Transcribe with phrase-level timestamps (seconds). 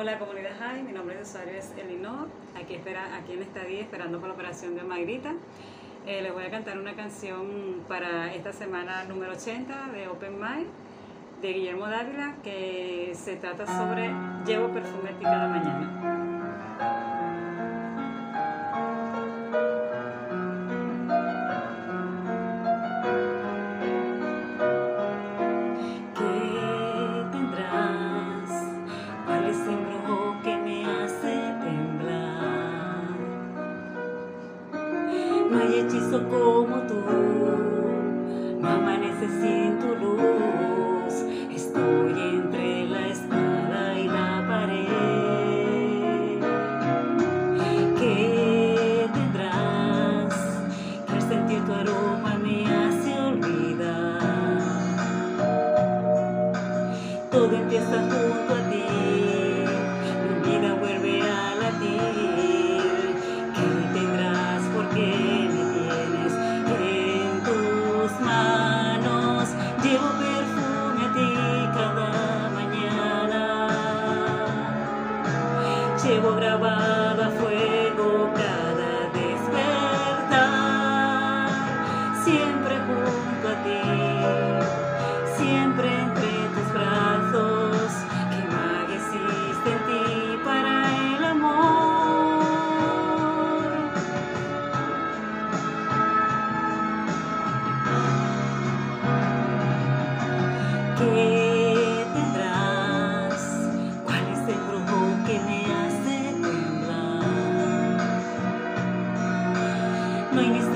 [0.00, 3.80] Hola comunidad High, mi nombre de usuario es Elinor, aquí, espera, aquí en esta día
[3.80, 5.32] esperando por la operación de Magrita.
[6.06, 10.68] Eh, les voy a cantar una canción para esta semana número 80 de Open Mind
[11.42, 14.14] de Guillermo Dávila que se trata sobre
[14.46, 16.17] Llevo perfume cada mañana.
[35.88, 37.00] Hechizo como tú,
[38.60, 41.14] no amanece sin tu luz.
[41.50, 44.78] Estoy entre la espada y la pared.
[47.98, 50.34] ¿Qué tendrás?
[51.06, 54.18] Que al sentir tu aroma me hace olvidar.
[57.30, 58.84] Todo empieza junto a ti,
[76.08, 80.30] Llevo grabado a fuego cada despertar.
[82.24, 83.82] Siempre junto a ti,
[85.36, 87.92] siempre entre tus brazos.
[88.30, 90.06] Que magia existe en ti
[90.46, 90.72] para
[91.14, 91.58] el amor.
[100.96, 101.27] ¿Qué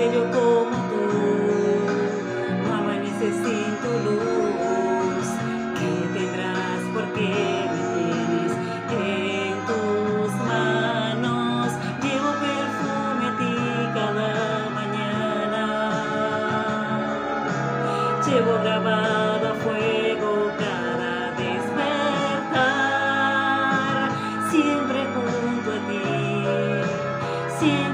[0.00, 1.04] Misterio como tú,
[2.64, 5.28] no amanece sin tu luz.
[5.78, 6.82] ¿Qué tendrás?
[6.94, 7.28] Porque
[7.70, 8.52] me tienes
[8.92, 11.68] en tus manos.
[12.02, 13.54] Llevo perfume a ti
[13.92, 14.30] cada
[14.70, 15.64] mañana.
[18.26, 20.30] Llevo grabado a fuego
[24.50, 25.00] siempre
[27.62, 27.89] entre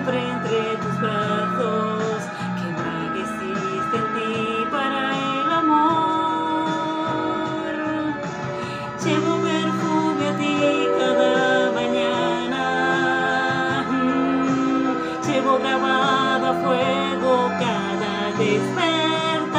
[15.37, 19.51] llevo grabado a fuego cada despertar,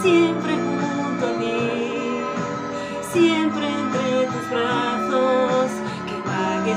[0.00, 2.22] siempre junto a ti,
[3.12, 5.70] siempre entre tus brazos,
[6.06, 6.76] que magia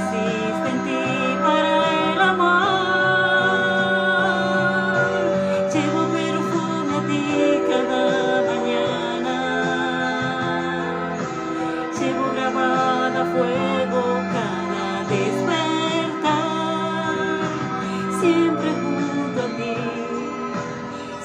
[18.24, 19.74] siempre junto a ti,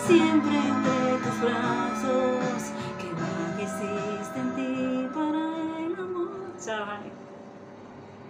[0.07, 1.78] siempre entre tus brazos.